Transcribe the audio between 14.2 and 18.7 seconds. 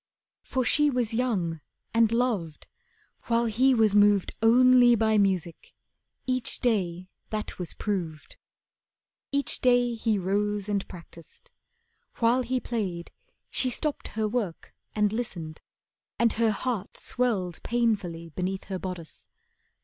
work and listened, and her heart Swelled painfully beneath